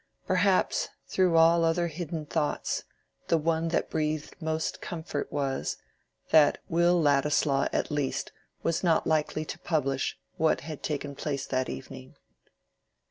Perhaps, 0.25 0.89
through 1.07 1.37
all 1.37 1.63
other 1.63 1.85
hidden 1.85 2.25
thoughts, 2.25 2.85
the 3.27 3.37
one 3.37 3.67
that 3.67 3.87
breathed 3.91 4.35
most 4.41 4.81
comfort 4.81 5.31
was, 5.31 5.77
that 6.31 6.57
Will 6.67 6.99
Ladislaw 6.99 7.67
at 7.71 7.91
least 7.91 8.31
was 8.63 8.83
not 8.83 9.05
likely 9.05 9.45
to 9.45 9.59
publish 9.59 10.17
what 10.37 10.61
had 10.61 10.81
taken 10.81 11.13
place 11.13 11.45
that 11.45 11.69
evening. 11.69 12.15